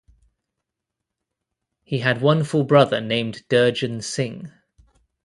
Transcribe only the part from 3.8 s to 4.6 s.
Singh.